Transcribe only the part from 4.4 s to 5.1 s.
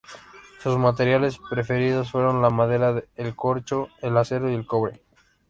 y el cobre.